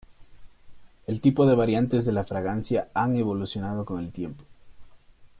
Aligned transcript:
El 1.05 1.21
tipo 1.21 1.45
de 1.45 1.53
variantes 1.53 2.05
de 2.05 2.11
la 2.11 2.23
fragancia 2.23 2.89
han 2.95 3.15
evolucionado 3.17 3.85
con 3.85 3.99
el 4.03 4.11
tiempo. 4.11 4.43